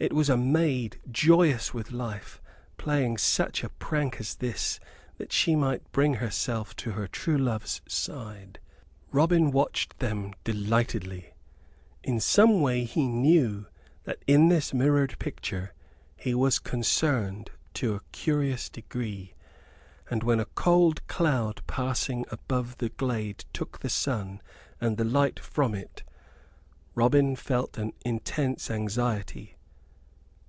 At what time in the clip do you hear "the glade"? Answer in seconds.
22.78-23.44